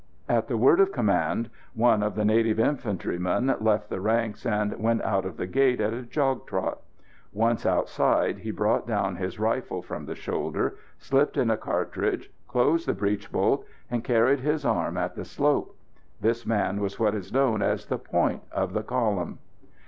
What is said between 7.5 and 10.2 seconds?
outside, he brought down his rifle from the